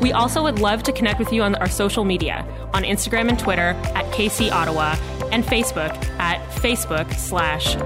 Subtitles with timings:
[0.00, 3.38] We also would love to connect with you on our social media on Instagram and
[3.38, 4.96] Twitter at KC Ottawa
[5.30, 7.76] and Facebook at Facebook slash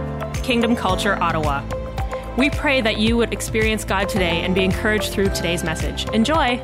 [0.45, 1.65] Kingdom Culture Ottawa.
[2.39, 6.09] We pray that you would experience God today and be encouraged through today's message.
[6.11, 6.63] Enjoy!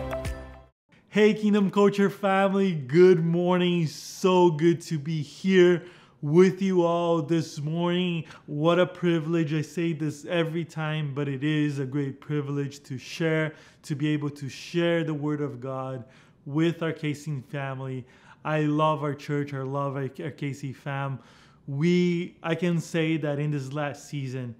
[1.09, 3.89] Hey, Kingdom Culture family, good morning.
[3.89, 5.83] So good to be here
[6.23, 8.25] with you all this morning.
[8.47, 9.55] What a privilege.
[9.55, 14.09] I say this every time, but it is a great privilege to share, to be
[14.09, 16.05] able to share the Word of God
[16.45, 18.07] with our KC family.
[18.45, 21.19] I love our church, I love our, KC fam.
[21.67, 24.55] We, I can say that in this last season,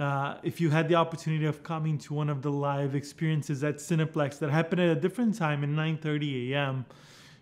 [0.00, 3.76] uh, if you had the opportunity of coming to one of the live experiences at
[3.76, 6.84] Cineplex that happened at a different time in 9:30 a.m.,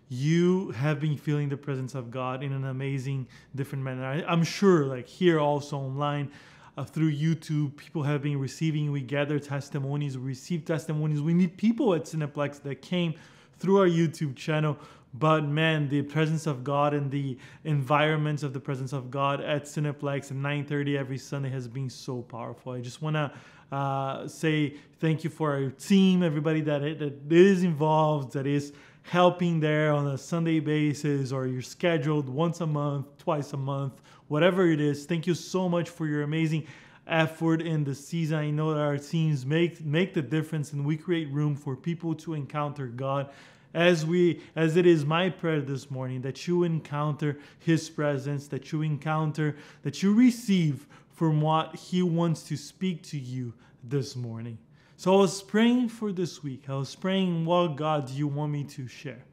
[0.09, 4.05] you have been feeling the presence of God in an amazing, different manner.
[4.05, 6.31] I, am sure, like here also online,
[6.77, 8.91] uh, through YouTube, people have been receiving.
[8.91, 11.21] We gather testimonies, we receive testimonies.
[11.21, 13.15] We meet people at Cineplex that came
[13.59, 14.77] through our YouTube channel.
[15.17, 19.63] But man, the presence of God and the environments of the presence of God at
[19.63, 22.73] Cineplex at 9:30 every Sunday has been so powerful.
[22.73, 23.31] I just want to
[23.71, 28.73] uh, say thank you for our team, everybody that, that is involved, that is
[29.09, 34.01] helping there on a Sunday basis or you're scheduled once a month, twice a month,
[34.27, 35.05] whatever it is.
[35.05, 36.65] Thank you so much for your amazing
[37.07, 38.37] effort in the season.
[38.37, 42.15] I know that our teams make make the difference and we create room for people
[42.15, 43.29] to encounter God
[43.75, 48.71] as we as it is my prayer this morning that you encounter his presence, that
[48.71, 53.53] you encounter that you receive from what he wants to speak to you
[53.83, 54.57] this morning.
[54.97, 56.69] So I was praying for this week.
[56.69, 59.23] I was praying, what God do you want me to share?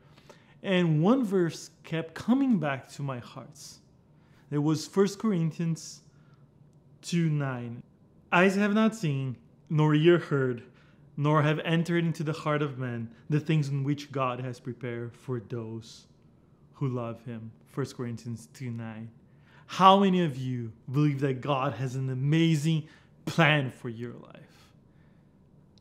[0.63, 3.79] And one verse kept coming back to my hearts.
[4.51, 6.03] It was 1 Corinthians
[7.03, 7.83] 2 9.
[8.33, 9.37] Eyes have not seen,
[9.71, 10.63] nor ear heard,
[11.17, 15.17] nor have entered into the heart of man the things in which God has prepared
[15.17, 16.07] for those
[16.75, 17.53] who love him.
[17.75, 19.11] 1 Corinthians 2 9.
[19.67, 22.89] How many of you believe that God has an amazing
[23.27, 24.52] plan for your life?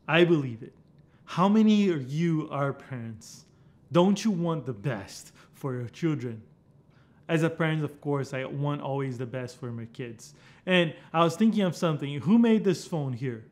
[0.06, 0.72] I believe it.
[1.24, 3.44] How many of you are parents?
[3.90, 6.42] Don't you want the best for your children?
[7.28, 10.34] As a parent, of course, I want always the best for my kids.
[10.66, 12.20] And I was thinking of something.
[12.20, 13.44] Who made this phone here?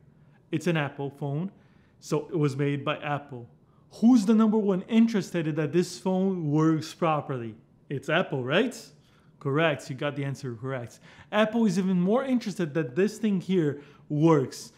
[0.51, 1.51] It's an Apple phone,
[1.99, 3.47] so it was made by Apple.
[3.95, 7.55] Who's the number one interested that this phone works properly?
[7.89, 8.77] It's Apple, right?
[9.39, 9.89] Correct.
[9.89, 10.99] You got the answer correct.
[11.31, 14.71] Apple is even more interested that this thing here works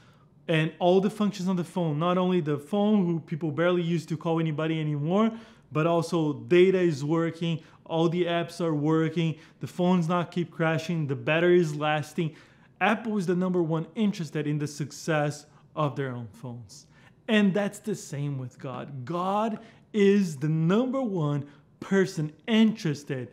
[0.47, 4.05] and all the functions on the phone not only the phone who people barely use
[4.05, 5.31] to call anybody anymore
[5.71, 11.07] but also data is working all the apps are working the phones not keep crashing
[11.07, 12.35] the battery is lasting.
[12.81, 15.45] Apple is the number one interested in the success
[15.75, 16.85] of their own phones.
[17.27, 19.05] And that's the same with god.
[19.05, 19.59] God
[19.93, 21.45] is the number one
[21.79, 23.31] person interested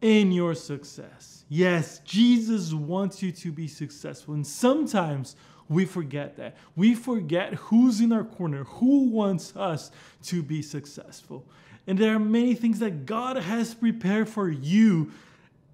[0.00, 1.44] in your success.
[1.48, 4.34] Yes jesus wants you to be successful.
[4.34, 5.36] And sometimes
[5.68, 6.56] we forget that.
[6.76, 9.90] We forget who's in our corner, who wants us
[10.24, 11.44] to be successful.
[11.86, 15.12] And there are many things that God has prepared for you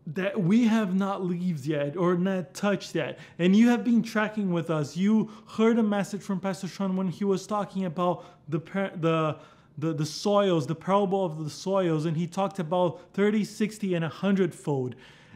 [0.07, 3.19] that we have not lived yet or not touched yet.
[3.39, 4.97] And you have been tracking with us.
[4.97, 8.61] You heard a message from Pastor Sean when he was talking about the
[8.97, 9.37] the
[9.79, 14.03] the, the soils, the parable of the soils, and he talked about 30, 60, and
[14.03, 14.95] 100 fold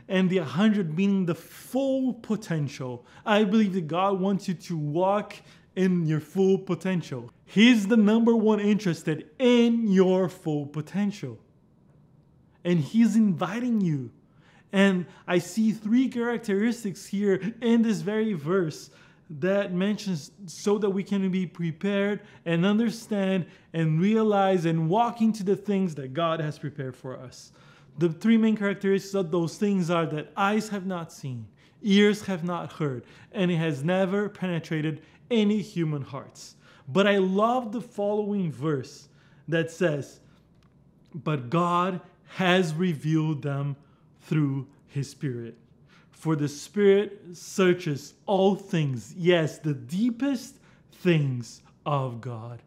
[0.09, 3.07] and the 100 meaning the full potential.
[3.25, 5.37] I believe that God wants you to walk
[5.77, 7.31] in your full potential.
[7.45, 11.39] He's the number one interested in your full potential.
[12.65, 14.11] And He's inviting you.
[14.73, 18.91] And I see three characteristics here in this very verse
[19.31, 25.43] that mentions so that we can be prepared and understand and realize and walk into
[25.43, 27.53] the things that God has prepared for us.
[27.99, 31.47] The three main characteristics of those things are that eyes have not seen,
[31.83, 36.57] ears have not heard, and it has never penetrated any human hearts.
[36.89, 39.09] But I love the following verse
[39.49, 40.21] that says,
[41.15, 43.77] But God has revealed them
[44.23, 45.57] through his Spirit.
[46.11, 50.57] For the Spirit searches all things, yes, the deepest
[50.93, 52.63] things of God.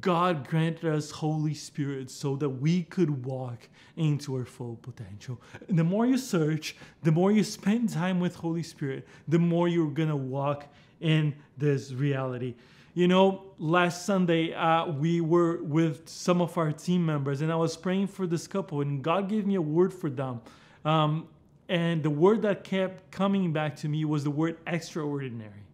[0.00, 5.40] God granted us Holy Spirit so that we could walk into our full potential.
[5.68, 9.68] And the more you search, the more you spend time with Holy Spirit, the more
[9.68, 10.66] you're gonna walk
[11.00, 12.54] in this reality.
[12.94, 17.56] You know, last Sunday uh, we were with some of our team members, and I
[17.56, 20.40] was praying for this couple, and God gave me a word for them.
[20.84, 21.28] Um,
[21.68, 25.64] and the word that kept coming back to me was the word extraordinary.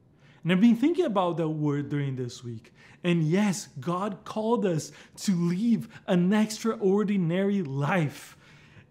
[0.42, 2.72] And I've been thinking about that word during this week.
[3.04, 8.36] And yes, God called us to live an extraordinary life.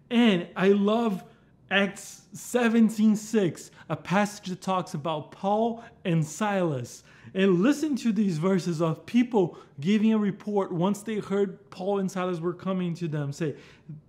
[0.09, 1.23] And I love
[1.69, 7.03] Acts 17:6, a passage that talks about Paul and Silas.
[7.33, 12.09] And listen to these verses of people giving a report once they heard Paul and
[12.09, 13.33] Silas were coming to them.
[13.33, 13.55] Say,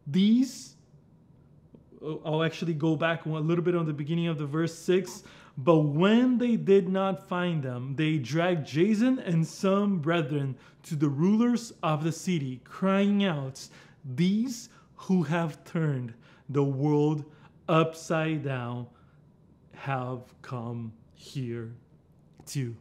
[0.07, 0.77] these
[2.01, 5.25] oh, I'll actually go back a little bit on the beginning of the verse 6.
[5.61, 11.09] But when they did not find them, they dragged Jason and some brethren to the
[11.09, 13.69] rulers of the city, crying out,
[14.05, 16.15] These who have turned
[16.49, 17.25] the world
[17.69, 18.87] upside down
[19.75, 21.73] have come here
[22.47, 22.77] too.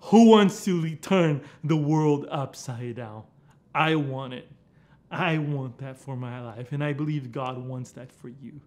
[0.00, 3.22] Who wants to turn the world upside down?
[3.72, 4.48] I want it.
[5.12, 8.60] I want that for my life, and I believe God wants that for you.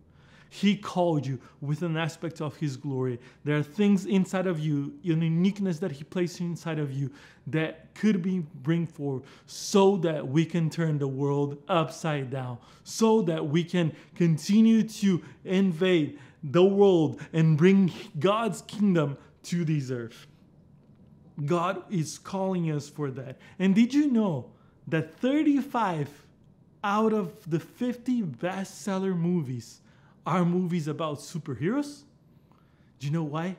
[0.49, 3.19] He called you with an aspect of His glory.
[3.43, 7.11] There are things inside of you, a uniqueness that He placed inside of you
[7.47, 13.21] that could be bring forward so that we can turn the world upside down, so
[13.21, 20.25] that we can continue to invade the world and bring God's kingdom to this earth.
[21.45, 23.37] God is calling us for that.
[23.59, 24.51] And did you know
[24.87, 26.09] that 35
[26.83, 29.81] out of the 50 bestseller movies
[30.25, 32.03] are movies about superheroes.
[32.99, 33.55] Do you know why?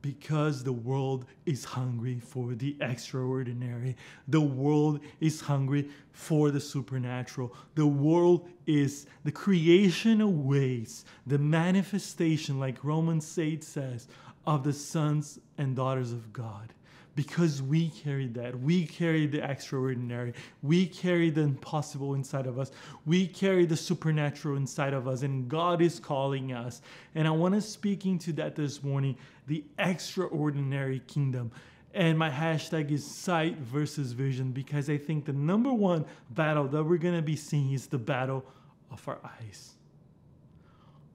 [0.00, 3.96] Because the world is hungry for the extraordinary.
[4.28, 7.54] The world is hungry for the supernatural.
[7.74, 14.06] The world is the creation awaits the manifestation, like Romans 8 says,
[14.46, 16.72] of the sons and daughters of God
[17.18, 18.56] because we carry that.
[18.60, 20.34] We carry the extraordinary.
[20.62, 22.70] We carry the impossible inside of us.
[23.06, 26.80] We carry the supernatural inside of us, and God is calling us.
[27.16, 29.16] And I want to speak into that this morning
[29.48, 31.50] the extraordinary kingdom.
[31.92, 36.84] And my hashtag is sight versus vision because I think the number one battle that
[36.84, 38.44] we're going to be seeing is the battle
[38.92, 39.72] of our eyes.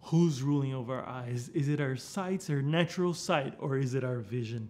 [0.02, 1.48] Who's ruling over our eyes?
[1.54, 4.70] Is it our sights, our natural sight, or is it our vision?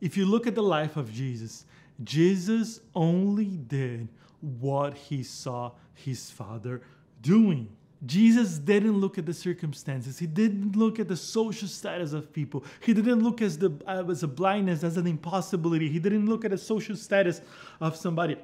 [0.00, 1.64] If you look at the life of Jesus,
[2.02, 4.08] Jesus only did
[4.40, 6.80] what he saw his Father
[7.20, 7.68] doing.
[8.06, 10.18] Jesus didn't look at the circumstances.
[10.18, 12.64] He didn't look at the social status of people.
[12.80, 15.90] He didn't look as the uh, as a blindness, as an impossibility.
[15.90, 17.42] He didn't look at the social status
[17.78, 18.36] of somebody.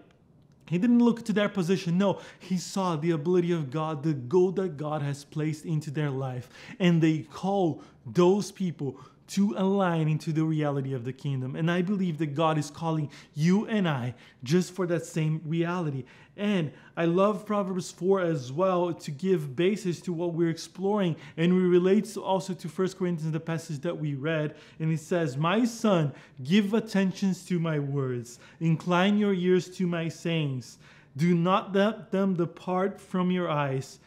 [0.68, 1.96] He didn't look to their position.
[1.96, 6.10] No, he saw the ability of God, the goal that God has placed into their
[6.10, 6.50] life.
[6.78, 11.56] And they call those people to align into the reality of the kingdom.
[11.56, 14.14] And I believe that God is calling you and I
[14.44, 16.04] just for that same reality.
[16.36, 21.16] And I love Proverbs 4 as well to give basis to what we're exploring.
[21.36, 24.54] And we relate also to 1 Corinthians, the passage that we read.
[24.78, 26.12] And it says, My son,
[26.44, 30.78] give attention to my words, incline your ears to my sayings.
[31.16, 33.98] Do not let them depart from your eyes,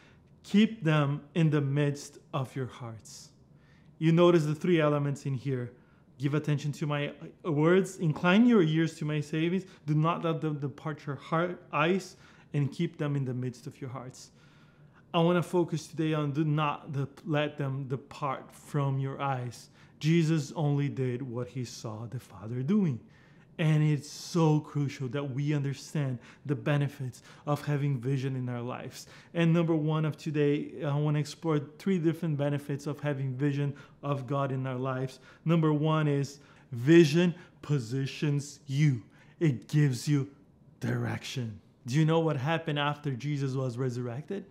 [0.44, 3.29] keep them in the midst of your hearts
[4.00, 5.70] you notice the three elements in here.
[6.18, 7.12] Give attention to my
[7.44, 12.16] words, incline your ears to my sayings, do not let them depart your heart, eyes,
[12.52, 14.30] and keep them in the midst of your hearts.
[15.12, 16.88] I want to focus today on do not
[17.26, 19.68] let them depart from your eyes.
[19.98, 23.00] Jesus only did what he saw the Father doing.
[23.60, 29.06] And it's so crucial that we understand the benefits of having vision in our lives.
[29.34, 33.74] And number one of today, I want to explore three different benefits of having vision
[34.02, 35.18] of God in our lives.
[35.44, 36.38] Number one is
[36.72, 39.02] vision positions you,
[39.40, 40.30] it gives you
[40.80, 41.60] direction.
[41.86, 44.46] Do you know what happened after Jesus was resurrected?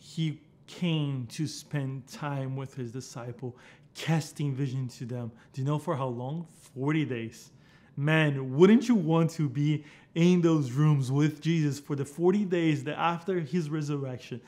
[0.00, 3.56] He came to spend time with his disciple,
[3.94, 5.30] casting vision to them.
[5.52, 6.48] Do you know for how long?
[6.74, 7.51] 40 days.
[7.96, 9.84] Man, wouldn't you want to be
[10.14, 14.40] in those rooms with Jesus for the 40 days that after his resurrection,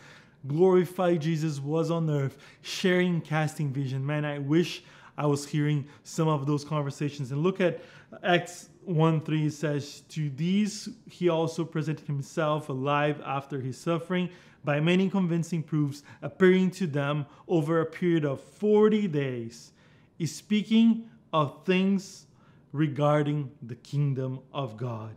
[0.47, 4.05] glorified Jesus was on earth, sharing, casting vision?
[4.05, 4.83] Man, I wish
[5.17, 7.33] I was hearing some of those conversations.
[7.33, 7.81] And look at
[8.23, 14.31] Acts 1 3 says, To these he also presented himself alive after his suffering
[14.65, 19.73] by many convincing proofs, appearing to them over a period of 40 days,
[20.25, 22.27] speaking of things
[22.75, 25.15] regarding the kingdom of God.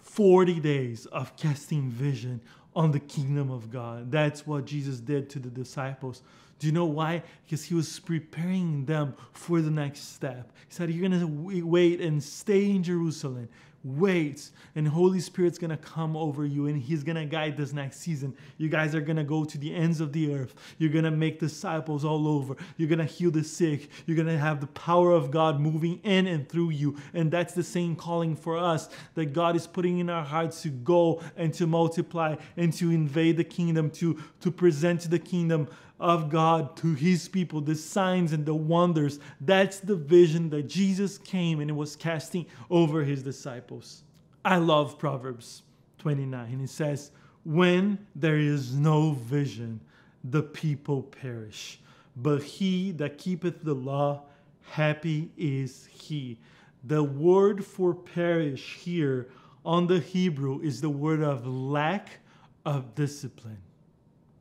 [0.00, 2.40] 40 days of casting vision
[2.74, 4.10] on the kingdom of God.
[4.10, 6.22] That's what Jesus did to the disciples.
[6.58, 7.22] Do you know why?
[7.44, 10.50] Because he was preparing them for the next step.
[10.68, 13.50] He said, You're going to wait and stay in Jerusalem
[13.84, 18.34] wait and holy spirit's gonna come over you and he's gonna guide this next season.
[18.56, 20.54] You guys are gonna go to the ends of the earth.
[20.78, 22.56] You're gonna make disciples all over.
[22.76, 23.90] You're gonna heal the sick.
[24.06, 26.96] You're gonna have the power of god moving in and through you.
[27.14, 30.68] And that's the same calling for us that god is putting in our hearts to
[30.68, 35.68] go and to multiply and to invade the kingdom to to present the kingdom
[36.02, 39.20] of God to his people, the signs and the wonders.
[39.40, 44.02] That's the vision that Jesus came and was casting over his disciples.
[44.44, 45.62] I love Proverbs
[45.98, 46.60] 29.
[46.60, 47.12] It says,
[47.44, 49.80] When there is no vision,
[50.24, 51.80] the people perish.
[52.16, 54.24] But he that keepeth the law,
[54.62, 56.36] happy is he.
[56.82, 59.28] The word for perish here
[59.64, 62.18] on the Hebrew is the word of lack
[62.66, 63.62] of discipline.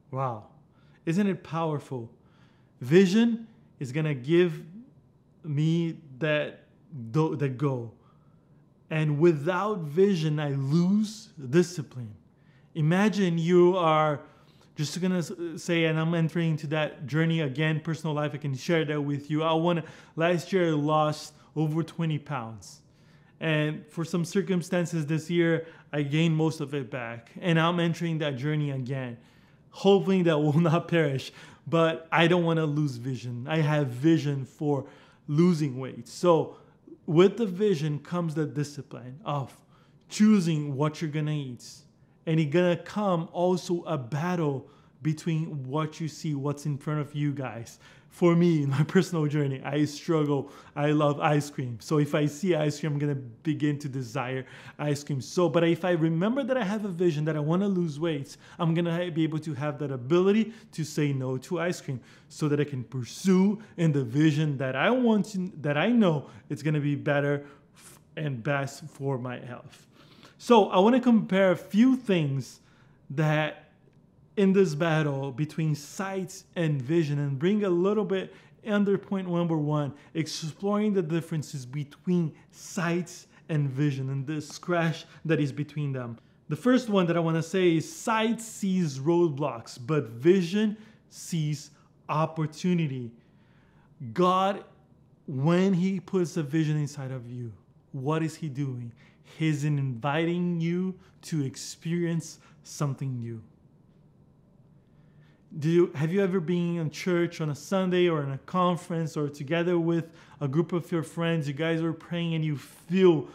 [0.10, 0.50] Wow.
[1.05, 2.10] Isn't it powerful?
[2.79, 3.48] Vision
[3.79, 4.63] is going to give
[5.43, 6.65] me that,
[7.12, 7.91] that go.
[8.89, 12.13] And without vision, I lose discipline.
[12.75, 14.22] Imagine you are
[14.75, 15.22] just gonna
[15.60, 18.31] say, and I'm entering into that journey again, personal life.
[18.34, 19.43] I can share that with you.
[19.43, 22.81] I want last year I lost over 20 pounds,
[23.39, 28.17] and for some circumstances this year I gained most of it back, and I'm entering
[28.20, 29.17] that journey again
[29.72, 31.32] hoping that will not perish.
[31.68, 33.48] But I don't want to lose vision.
[33.48, 34.86] I have vision for
[35.28, 36.08] losing weight.
[36.08, 36.58] So
[37.06, 39.56] with the vision comes the discipline of
[40.10, 41.66] choosing what you're gonna eat.
[42.25, 44.68] And it's gonna come also a battle
[45.01, 47.80] between what you see, what's in front of you guys
[48.12, 50.51] for me in my personal journey, I struggle.
[50.75, 51.77] I love ice cream.
[51.80, 54.46] So if I see ice cream, I'm to begin to desire
[54.77, 55.22] ice cream.
[55.22, 58.00] So, but if I remember that I have a vision that I want to lose
[58.00, 62.01] weight, I'm to be able to have that ability to say no to ice cream
[62.27, 66.30] so that I can pursue in the vision that I want to, that I know
[66.50, 67.46] it's to be better
[68.18, 69.88] and best for my health.
[70.38, 72.60] So I want to compare a few things
[73.12, 73.71] that
[74.38, 78.33] in this battle between sight and vision and bring a little bit
[78.65, 85.39] under point number one, exploring the differences between sight and vision and this crash that
[85.39, 86.17] is between them.
[86.47, 90.77] The first one that I want to say is sight sees roadblocks, but vision
[91.09, 91.71] sees
[92.07, 93.11] opportunity.
[94.13, 94.63] God,
[95.27, 97.51] when He puts a vision inside of you,
[97.93, 98.91] what is He doing?
[99.38, 103.41] He's inviting you to experience something new
[105.58, 109.17] do you have you ever been in church on a Sunday or in a conference
[109.17, 111.48] or together with a group of your friends?
[111.48, 113.27] You guys are praying and you feel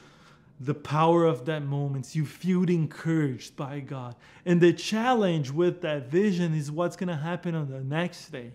[0.59, 2.15] the power of that moment.
[2.15, 4.17] You feel encouraged by God.
[4.47, 8.53] And the challenge with that vision is what's going to happen on the next day.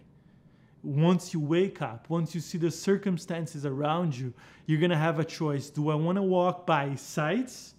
[0.83, 4.33] Once you wake up, once you see the circumstances around you,
[4.65, 5.69] you're going to have a choice.
[5.69, 7.75] Do I want to walk by sights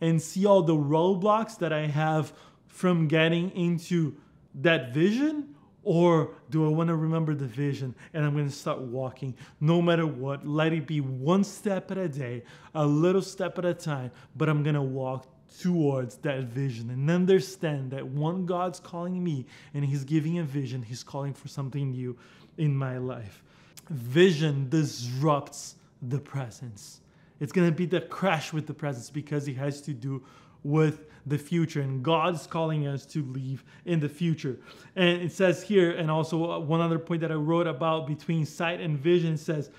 [0.00, 2.32] and see all the roadblocks that I have
[2.68, 4.16] from getting into
[4.56, 8.80] that vision or do I want to remember the vision and I'm going to start
[8.80, 10.46] walking no matter what?
[10.46, 12.42] Let it be one step at a day,
[12.74, 15.26] a little step at a time, but I'm going to walk
[15.58, 20.82] towards that vision and understand that one God's calling me and He's giving a vision,
[20.82, 22.16] He's calling for something new
[22.58, 23.42] in my life.
[23.88, 27.00] Vision disrupts the presence.
[27.40, 30.22] It's going to be the crash with the presence because it has to do
[30.62, 34.58] with the future and God's calling us to live in the future.
[34.96, 38.46] And it says here, and also uh, one other point that I wrote about between
[38.46, 39.70] sight and vision says,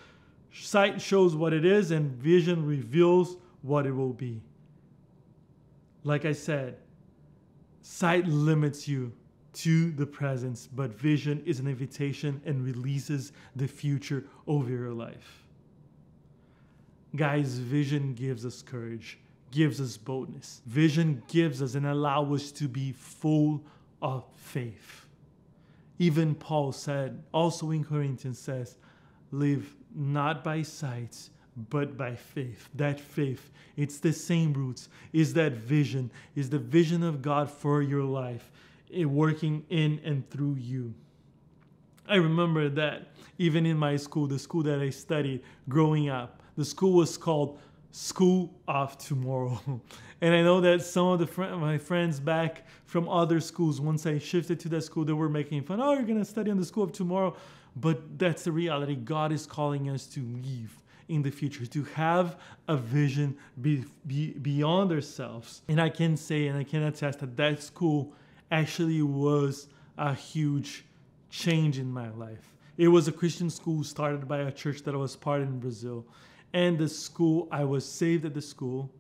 [0.54, 4.42] sight shows what it is and vision reveals what it will be.
[6.04, 6.78] Like I said,
[7.82, 9.12] sight limits you
[9.54, 15.44] to the presence, but vision is an invitation and releases the future over your life.
[17.16, 19.20] Guys, vision gives us courage
[19.52, 20.62] gives us boldness.
[20.66, 23.64] Vision gives us and allows us to be full
[24.02, 25.06] of faith.
[26.00, 28.78] Even Paul said, also in Corinthians says,
[29.32, 31.30] live not by sight,
[31.70, 32.70] but by faith.
[32.76, 37.82] That faith, it's the same roots, is that vision, is the vision of God for
[37.82, 38.50] your life,
[38.90, 40.94] it working in and through you.
[42.08, 46.66] I remember that even in my school, the school that I studied growing up, the
[46.66, 47.60] school was called
[47.92, 49.60] school off tomorrow.
[50.22, 54.06] and I know that some of the fr- my friends back from other schools, once
[54.06, 55.82] I shifted to that school, they were making fun.
[55.82, 57.36] Oh, you're gonna study on the school of tomorrow,
[57.76, 58.96] but that's the reality.
[58.96, 62.38] God is calling us to leave in the future, to have
[62.70, 65.62] a vision be, be, beyond ourselves.
[65.68, 68.14] And I can say and I can attest that that school
[68.50, 69.68] actually was
[69.98, 70.86] a huge
[71.30, 72.56] change in my life.
[72.78, 76.06] It was a Christian school started by a church that I was part in Brazil.
[76.54, 78.92] And the school, I was saved at the school.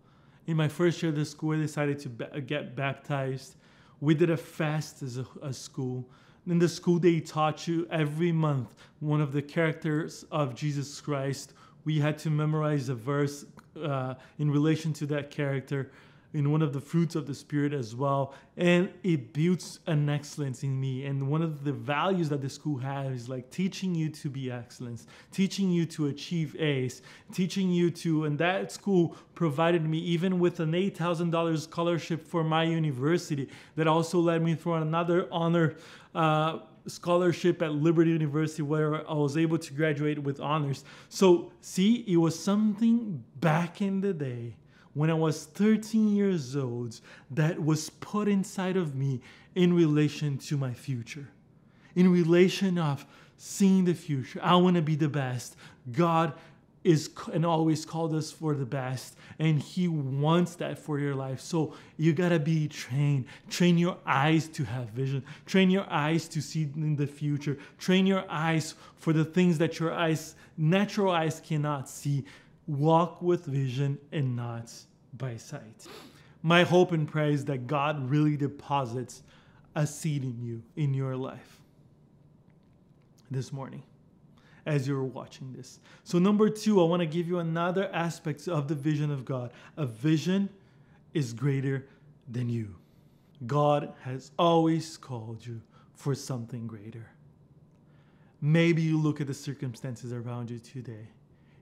[0.47, 3.55] In my first year at the school, I decided to get baptized.
[3.99, 6.07] We did a fast as a, a school.
[6.47, 11.53] In the school, they taught you every month one of the characters of Jesus Christ.
[11.85, 13.45] We had to memorize a verse
[13.81, 15.91] uh, in relation to that character
[16.33, 20.63] in one of the fruits of the spirit as well and it builds an excellence
[20.63, 24.09] in me and one of the values that the school has is like teaching you
[24.09, 27.01] to be excellence teaching you to achieve ace
[27.33, 32.63] teaching you to and that school provided me even with an $8000 scholarship for my
[32.63, 35.75] university that also led me through another honor
[36.15, 40.83] uh, scholarship at Liberty University where I was able to graduate with honors.
[41.09, 44.55] So, see, it was something back in the day
[44.93, 46.99] when I was 13 years old
[47.31, 49.21] that was put inside of me
[49.55, 51.27] in relation to my future,
[51.95, 53.05] in relation of
[53.37, 54.39] seeing the future.
[54.43, 55.55] I want to be the best.
[55.91, 56.33] God
[56.83, 61.39] is and always called us for the best and he wants that for your life.
[61.39, 63.25] So you got to be trained.
[63.49, 65.23] Train your eyes to have vision.
[65.45, 67.57] Train your eyes to see in the future.
[67.77, 72.25] Train your eyes for the things that your eyes natural eyes cannot see
[72.71, 74.71] walk with vision and not
[75.17, 75.87] by sight.
[76.41, 79.23] My hope and prayer is that God really deposits
[79.75, 81.59] a seed in you, in your life,
[83.29, 83.83] this morning
[84.65, 85.79] as you're watching this.
[86.03, 89.51] So, number two, I want to give you another aspect of the vision of God.
[89.75, 90.49] A vision
[91.13, 91.87] is greater
[92.29, 92.75] than you.
[93.47, 95.61] God has always called you
[95.95, 97.09] for something greater.
[98.39, 101.09] Maybe you look at the circumstances around you today.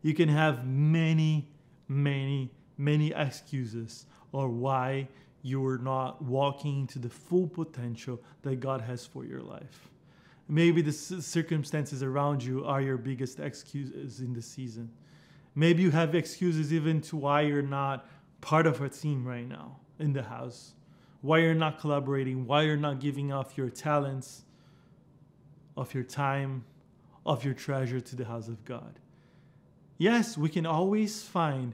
[0.02, 1.50] You can have many,
[1.88, 5.08] many, many excuses or why
[5.42, 9.90] you're not walking to the full potential that God has for your life.
[10.48, 14.90] Maybe the circumstances around you are your biggest excuses in the season.
[15.56, 18.08] Maybe you have excuses even to why you're not
[18.42, 20.74] part of a team right now in the house,
[21.22, 24.44] why you're not collaborating, why you're not giving off your talents,
[25.78, 26.64] of your time,
[27.26, 29.00] of your treasure to the house of God.
[30.00, 31.74] Yes, we can always find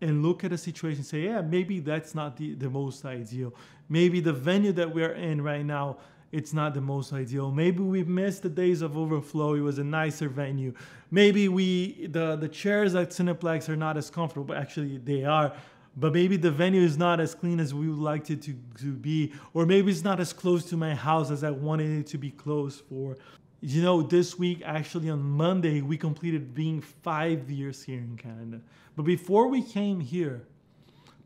[0.00, 3.52] and look at a situation and say, yeah, maybe that's not the, the most ideal.
[3.88, 5.98] Maybe the venue that we're in right now,
[6.30, 7.50] it's not the most ideal.
[7.50, 9.54] Maybe we missed the days of overflow.
[9.54, 10.72] It was a nicer venue.
[11.10, 14.54] Maybe we the, the chairs at Cineplex are not as comfortable.
[14.54, 15.52] Actually, they are.
[15.96, 18.92] But maybe the venue is not as clean as we would like it to, to
[18.92, 19.32] be.
[19.52, 22.30] Or maybe it's not as close to my house as I wanted it to be
[22.30, 23.16] close for.
[23.60, 28.60] You know, this week, actually on Monday, we completed being five years here in Canada.
[28.94, 30.46] But before we came here,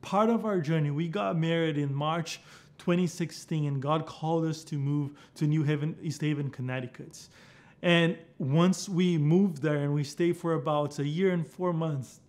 [0.00, 2.40] part of our journey, we got married in March
[2.78, 7.28] 2016, and God called us to move to New Haven, East Haven, Connecticut.
[7.82, 12.20] And once we moved there and we stayed for about a year and four months,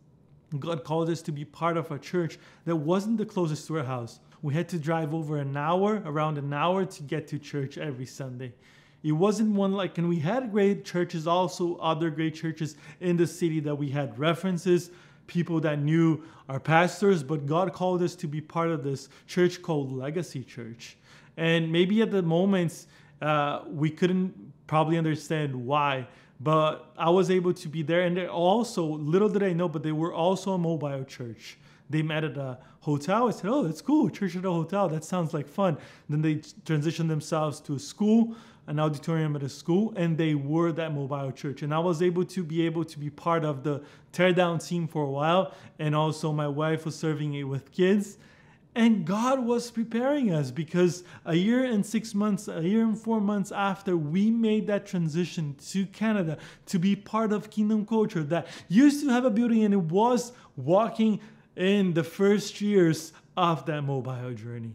[0.59, 3.85] God called us to be part of a church that wasn't the closest to our
[3.85, 4.19] house.
[4.41, 8.05] We had to drive over an hour, around an hour, to get to church every
[8.05, 8.53] Sunday.
[9.03, 13.27] It wasn't one like, and we had great churches, also other great churches in the
[13.27, 14.91] city that we had references,
[15.27, 19.61] people that knew our pastors, but God called us to be part of this church
[19.61, 20.97] called Legacy Church.
[21.35, 22.87] And maybe at the moments,
[23.21, 26.07] uh, we couldn't probably understand why,
[26.39, 28.01] but I was able to be there.
[28.01, 31.57] And also, little did I know, but they were also a mobile church.
[31.89, 33.27] They met at a hotel.
[33.27, 34.09] I said, Oh, that's cool.
[34.09, 34.87] Church at a hotel.
[34.89, 35.77] That sounds like fun.
[36.09, 38.35] Then they transitioned themselves to a school
[38.67, 41.61] an auditorium at a school and they were that mobile church.
[41.61, 43.81] And i was able to be able to be part of the
[44.13, 48.17] teardown team for a while and also my wife was serving it with kids.
[48.75, 53.21] And god was preparing us because a year and six months a year and four
[53.21, 58.47] months after we made that transition to canada to be part of kingdom culture that
[58.69, 61.19] used to have a building and it was walking
[61.55, 64.73] in the first years of that mobile journey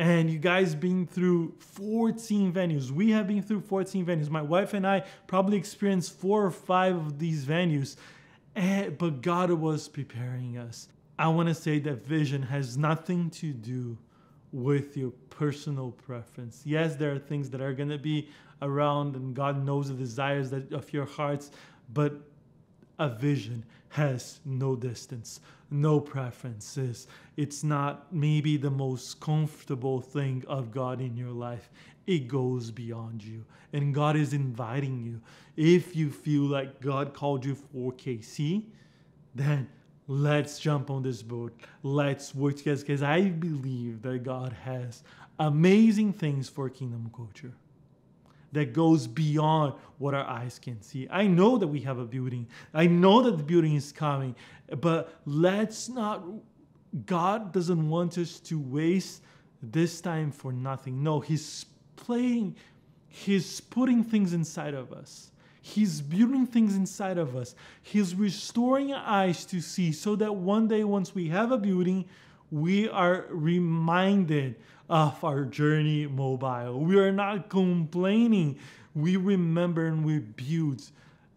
[0.00, 2.90] and you guys been through 14 venues.
[2.90, 4.30] We have been through 14 venues.
[4.30, 7.96] My wife and I probably experienced four or five of these venues,
[8.56, 10.88] and, eh, but God was preparing us.
[11.18, 13.98] I want to say that vision has nothing to do
[14.52, 16.62] with your personal preference.
[16.64, 18.30] Yes, there are things that are going to be
[18.62, 21.50] around, and God knows the desires that, of your hearts,
[21.92, 22.14] but
[23.00, 27.08] a vision has no distance, no preferences.
[27.36, 31.70] It's not maybe the most comfortable thing of God in your life.
[32.06, 33.44] It goes beyond you.
[33.72, 35.20] And God is inviting you.
[35.56, 38.64] If you feel like God called you for KC,
[39.34, 39.66] then
[40.06, 41.58] let's jump on this boat.
[41.82, 45.02] Let's work together because I believe that God has
[45.38, 47.54] amazing things for kingdom culture
[48.52, 51.06] that goes beyond what our eyes can see.
[51.10, 52.48] I know that we have a building.
[52.74, 54.34] I know that the building is coming,
[54.80, 56.24] but let's not
[57.06, 59.22] God doesn't want us to waste
[59.62, 61.02] this time for nothing.
[61.02, 62.56] No, he's playing
[63.08, 65.30] he's putting things inside of us.
[65.62, 67.54] He's building things inside of us.
[67.82, 72.06] He's restoring our eyes to see so that one day, once we have a building,
[72.50, 74.56] we are reminded
[74.88, 76.80] of our journey mobile.
[76.80, 78.58] We are not complaining.
[78.94, 80.82] We remember and we build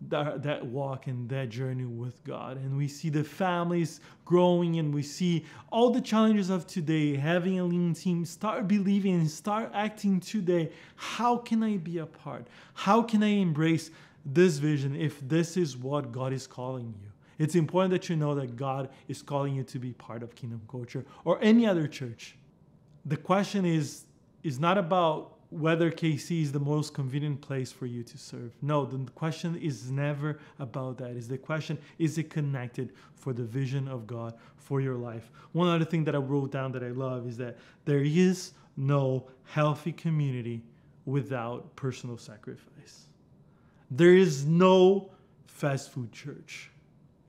[0.10, 2.58] that, that walk and that journey with God.
[2.58, 7.60] And we see the families growing and we see all the challenges of today, having
[7.60, 10.72] a lean team, start believing and start acting today.
[10.96, 12.48] How can I be a part?
[12.74, 13.92] How can I embrace
[14.26, 17.13] this vision if this is what God is calling you?
[17.38, 20.62] It's important that you know that God is calling you to be part of Kingdom
[20.70, 22.36] Culture or any other church
[23.06, 24.06] the question is
[24.44, 28.52] is not about whether KC is the most convenient place for you to serve.
[28.62, 31.12] No, the question is never about that.
[31.12, 35.32] Is the question is it connected for the vision of God for your life?
[35.52, 39.28] One other thing that I wrote down that I love is that there is no
[39.46, 40.64] healthy community
[41.06, 43.06] without personal sacrifice.
[43.92, 45.12] There is no
[45.46, 46.72] fast food church.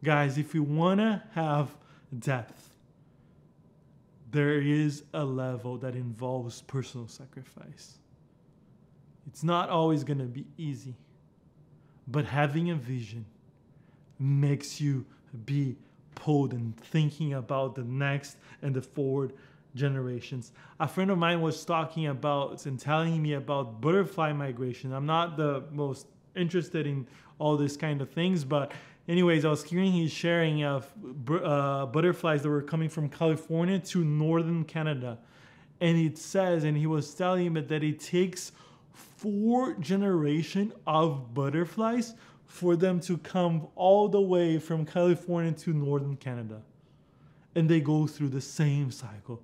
[0.05, 1.71] Guys, if you want to have
[2.19, 2.71] depth,
[4.31, 7.95] there is a level that involves personal sacrifice.
[9.27, 10.95] It's not always going to be easy,
[12.07, 13.25] but having a vision
[14.19, 15.07] makes you
[15.47, 15.75] be
[16.15, 19.33] pulled and thinking about the next and the forward
[19.75, 20.53] generations.
[20.81, 24.93] A friend of mine was talking about and telling me about butterfly migration.
[24.93, 27.07] I'm not the most interested in
[27.39, 28.73] all these kind of things, but
[29.09, 30.91] anyways, I was hearing he's sharing of
[31.31, 35.19] uh, butterflies that were coming from California to northern Canada.
[35.81, 38.53] And it says, and he was telling me that it takes
[38.93, 42.15] four generation of butterflies
[42.47, 46.63] for them to come all the way from California to northern Canada.
[47.55, 49.43] And they go through the same cycle,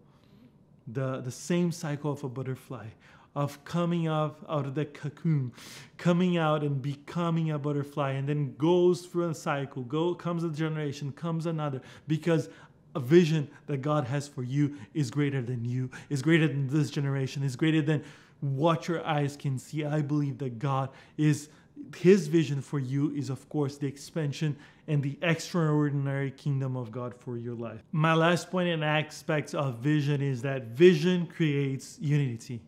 [0.87, 2.87] the, the same cycle of a butterfly
[3.35, 5.53] of coming out, out of the cocoon,
[5.97, 9.83] coming out and becoming a butterfly, and then goes through a cycle.
[9.85, 12.49] Go comes a generation, comes another, because
[12.95, 16.91] a vision that God has for you is greater than you, is greater than this
[16.91, 18.03] generation, is greater than
[18.41, 19.85] what your eyes can see.
[19.85, 21.51] I believe that God is
[21.97, 24.55] his vision for you is of course the expansion
[24.87, 27.83] and the extraordinary kingdom of God for your life.
[27.93, 32.61] My last point and aspect of vision is that vision creates unity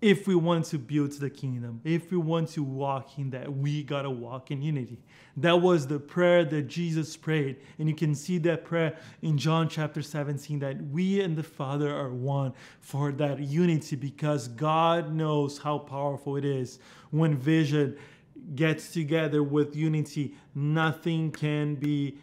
[0.00, 3.82] if we want to build the kingdom, if we want to walk in that, we
[3.82, 4.98] gotta walk in unity.
[5.36, 7.56] That was the prayer that Jesus prayed.
[7.78, 11.92] And you can see that prayer in John chapter 17 that we and the Father
[11.92, 16.78] are one for that unity because God knows how powerful it is
[17.10, 17.96] when vision
[18.54, 20.34] gets together with unity.
[20.54, 22.18] Nothing can be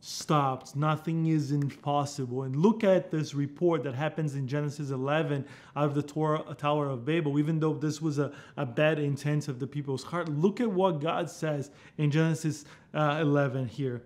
[0.00, 0.74] stopped.
[0.74, 2.44] Nothing is impossible.
[2.44, 5.44] And look at this report that happens in Genesis 11
[5.76, 7.38] out of the Tower of Babel.
[7.38, 11.00] Even though this was a, a bad intent of the people's heart, look at what
[11.00, 14.02] God says in Genesis uh, 11 here.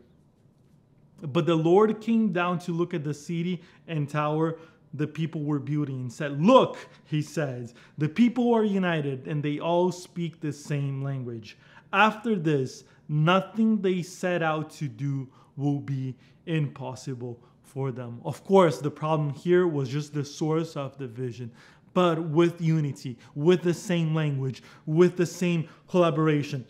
[1.22, 4.58] But the Lord came down to look at the city and tower
[4.94, 9.58] the people were building and said, Look, he says, the people are united and they
[9.58, 11.58] all speak the same language.
[11.92, 16.14] After this, nothing they set out to do will be
[16.46, 18.20] impossible for them.
[18.24, 21.50] Of course, the problem here was just the source of the vision,
[21.92, 26.66] but with unity, with the same language, with the same collaboration,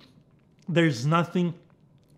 [0.68, 1.54] there's nothing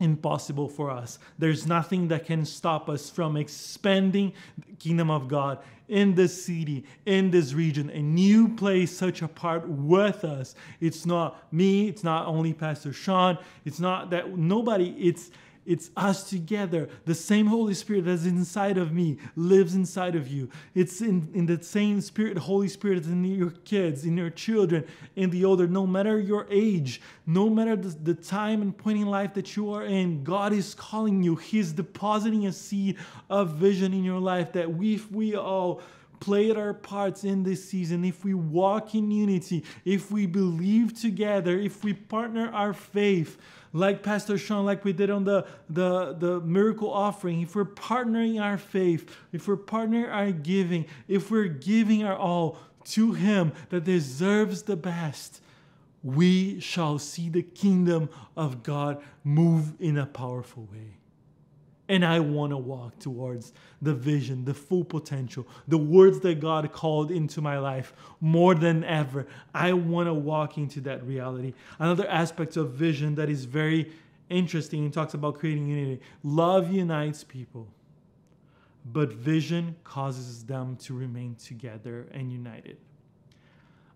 [0.00, 1.18] impossible for us.
[1.38, 6.84] There's nothing that can stop us from expanding the kingdom of God in this city,
[7.06, 10.54] in this region, and you play such a part with us.
[10.80, 15.30] It's not me, it's not only Pastor Sean, it's not that nobody, it's
[15.66, 16.88] it's us together.
[17.04, 20.48] The same Holy Spirit that's inside of me lives inside of you.
[20.74, 24.84] It's in, in the same Spirit, Holy Spirit is in your kids, in your children,
[25.16, 29.06] in the older, no matter your age, no matter the, the time and point in
[29.06, 31.36] life that you are in, God is calling you.
[31.36, 32.96] He's depositing a seed
[33.28, 35.80] of vision in your life that we, we all
[36.20, 41.58] play our parts in this season, if we walk in unity, if we believe together,
[41.58, 43.38] if we partner our faith,
[43.72, 48.40] like Pastor Sean, like we did on the, the, the miracle offering, if we're partnering
[48.40, 53.84] our faith, if we're partnering our giving, if we're giving our all to Him that
[53.84, 55.40] deserves the best,
[56.02, 60.96] we shall see the kingdom of God move in a powerful way.
[61.88, 66.70] And I want to walk towards the vision, the full potential, the words that God
[66.72, 69.26] called into my life more than ever.
[69.54, 71.54] I want to walk into that reality.
[71.78, 73.92] Another aspect of vision that is very
[74.28, 76.00] interesting, he talks about creating unity.
[76.24, 77.68] Love unites people,
[78.84, 82.78] but vision causes them to remain together and united.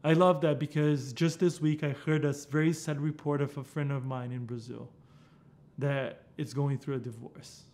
[0.05, 3.65] I love that because just this week I heard a very sad report of a
[3.65, 4.89] friend of mine in Brazil
[5.77, 7.65] that is going through a divorce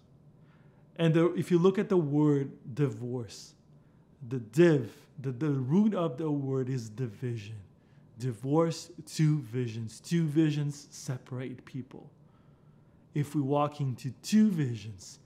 [0.99, 3.55] and the, if you look at the word divorce,
[4.29, 7.57] the div, the, the root of the word is division.
[8.19, 10.01] Divorce, two visions.
[10.01, 12.11] Two visions separate people.
[13.15, 15.19] If we walk into two visions,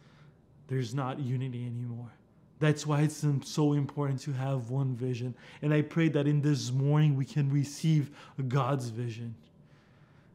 [0.67, 2.11] there's not unity anymore.
[2.59, 5.35] That's why it's so important to have one vision.
[5.63, 8.11] And I pray that in this morning we can receive
[8.49, 9.35] God's vision.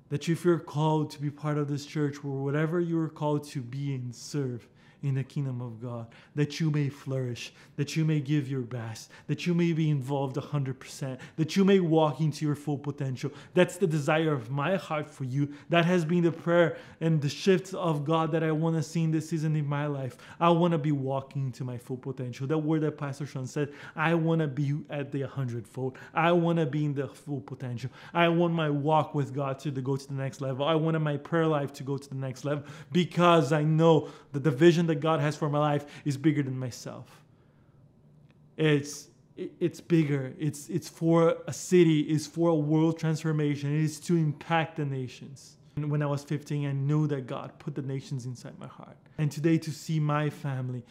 [0.10, 3.62] That if you're called to be part of this church, or whatever you're called to
[3.62, 4.67] be and serve,
[5.06, 9.12] in the kingdom of God, that you may flourish, that you may give your best,
[9.28, 13.32] that you may be involved 100%, that you may walk into your full potential.
[13.54, 15.54] That's the desire of my heart for you.
[15.70, 19.04] That has been the prayer and the shifts of God that I want to see
[19.04, 20.18] in this season in my life.
[20.39, 22.48] I want to be walking to my full potential.
[22.48, 25.98] That word that Pastor Sean said, I want to be at the 100 fold.
[26.13, 27.91] I want to be in the full potential.
[28.12, 30.65] I want my walk with God to go to the next level.
[30.65, 34.44] I want my prayer life to go to the next level because I know that
[34.44, 37.24] the vision that that God has for my life is bigger than myself.
[38.58, 40.34] It's it's bigger.
[40.40, 42.02] It's it's for a city.
[42.02, 43.76] It's for a world transformation.
[43.76, 45.58] It is to impact the nations.
[45.76, 48.96] And when I was 15, I knew that God put the nations inside my heart.
[49.18, 50.86] And today, to see my family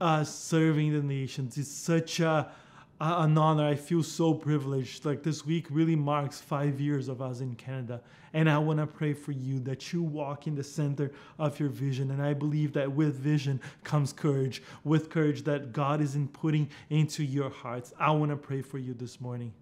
[0.00, 2.52] uh, serving the nations is such a
[3.00, 3.66] an honor.
[3.66, 5.04] I feel so privileged.
[5.04, 8.00] Like this week really marks five years of us in Canada.
[8.32, 11.68] And I want to pray for you that you walk in the center of your
[11.68, 12.10] vision.
[12.10, 17.24] And I believe that with vision comes courage, with courage that God is putting into
[17.24, 17.92] your hearts.
[17.98, 19.52] I want to pray for you this morning.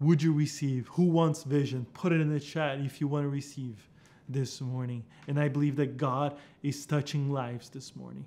[0.00, 0.86] Would you receive?
[0.88, 1.86] Who wants vision?
[1.92, 3.88] Put it in the chat if you want to receive
[4.28, 5.04] this morning.
[5.26, 8.24] And I believe that God is touching lives this morning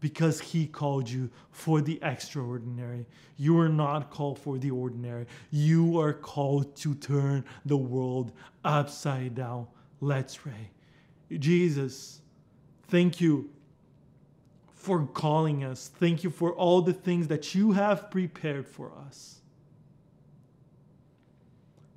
[0.00, 3.06] because He called you for the extraordinary.
[3.36, 5.26] You are not called for the ordinary.
[5.50, 8.32] You are called to turn the world
[8.64, 9.66] upside down.
[10.00, 10.70] Let's pray.
[11.38, 12.20] Jesus,
[12.88, 13.50] thank you
[14.80, 15.90] for calling us.
[15.94, 19.40] Thank you for all the things that you have prepared for us.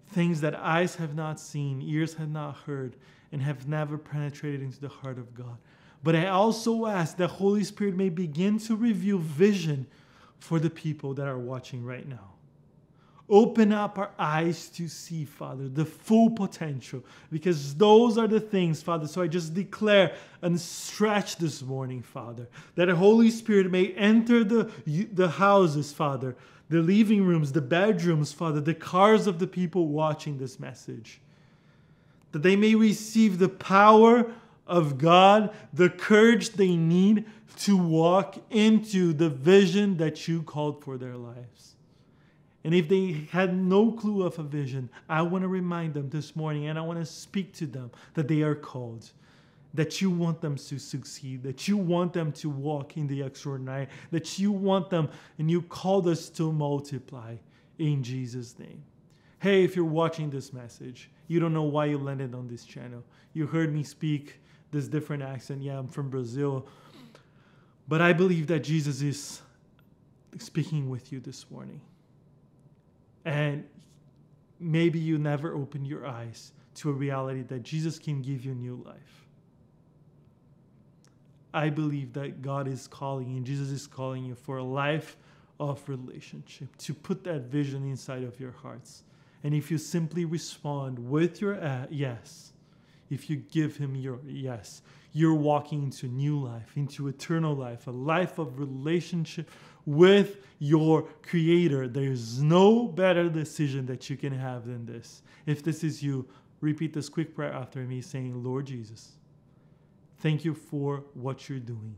[0.07, 2.97] Things that eyes have not seen, ears have not heard,
[3.31, 5.57] and have never penetrated into the heart of God.
[6.03, 9.87] But I also ask that Holy Spirit may begin to reveal vision
[10.37, 12.33] for the people that are watching right now.
[13.29, 18.81] Open up our eyes to see, Father, the full potential, because those are the things,
[18.83, 19.07] Father.
[19.07, 24.43] So I just declare and stretch this morning, Father, that the Holy Spirit may enter
[24.43, 26.35] the, the houses, Father,
[26.69, 31.21] the living rooms, the bedrooms, Father, the cars of the people watching this message,
[32.33, 34.33] that they may receive the power
[34.65, 37.25] of God, the courage they need
[37.57, 41.75] to walk into the vision that you called for their lives.
[42.63, 46.35] And if they had no clue of a vision, I want to remind them this
[46.35, 49.11] morning and I want to speak to them that they are called,
[49.73, 53.87] that you want them to succeed, that you want them to walk in the extraordinary,
[54.11, 57.35] that you want them and you called us to multiply
[57.79, 58.81] in Jesus' name.
[59.39, 63.03] Hey, if you're watching this message, you don't know why you landed on this channel.
[63.33, 64.39] You heard me speak
[64.73, 65.61] this different accent.
[65.61, 66.67] Yeah, I'm from Brazil.
[67.87, 69.41] But I believe that Jesus is
[70.37, 71.79] speaking with you this morning.
[73.23, 73.63] And
[74.59, 78.83] maybe you never opened your eyes to a reality that Jesus can give you new
[78.85, 79.27] life.
[81.53, 85.17] I believe that God is calling you, Jesus is calling you for a life
[85.59, 89.03] of relationship, to put that vision inside of your hearts.
[89.43, 92.52] And if you simply respond with your uh, yes,
[93.09, 94.81] if you give him your yes,
[95.13, 99.49] you're walking into new life, into eternal life, a life of relationship
[99.85, 101.87] with your creator.
[101.87, 105.21] There's no better decision that you can have than this.
[105.45, 106.27] If this is you,
[106.61, 109.13] repeat this quick prayer after me saying, Lord Jesus,
[110.19, 111.95] thank you for what you're doing.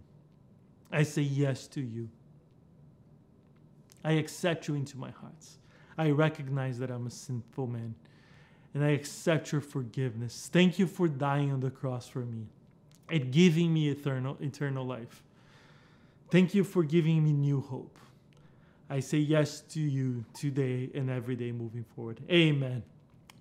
[0.91, 2.09] I say yes to you.
[4.03, 5.45] I accept you into my heart.
[5.97, 7.95] I recognize that I'm a sinful man
[8.75, 10.49] and I accept your forgiveness.
[10.51, 12.45] Thank you for dying on the cross for me
[13.09, 15.23] and giving me eternal, eternal life.
[16.29, 17.97] Thank you for giving me new hope.
[18.89, 22.19] I say yes to you today and every day moving forward.
[22.29, 22.83] Amen.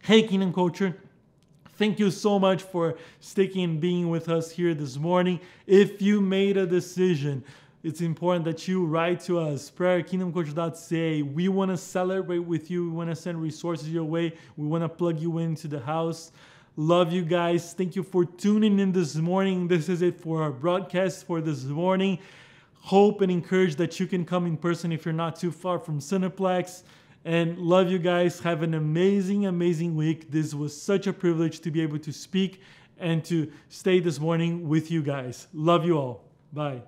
[0.02, 0.96] Hey, Kingdom Culture.
[1.76, 5.40] Thank you so much for sticking and being with us here this morning.
[5.66, 7.42] If you made a decision,
[7.84, 11.20] it's important that you write to us, prayerkingdomcoach.ca.
[11.20, 12.88] We want to celebrate with you.
[12.88, 14.32] We want to send resources your way.
[14.56, 16.32] We want to plug you into the house.
[16.76, 17.74] Love you guys.
[17.74, 19.68] Thank you for tuning in this morning.
[19.68, 22.18] This is it for our broadcast for this morning.
[22.80, 26.00] Hope and encourage that you can come in person if you're not too far from
[26.00, 26.84] Cineplex.
[27.26, 28.40] And love you guys.
[28.40, 30.30] Have an amazing, amazing week.
[30.30, 32.62] This was such a privilege to be able to speak
[32.98, 35.48] and to stay this morning with you guys.
[35.52, 36.24] Love you all.
[36.50, 36.80] Bye.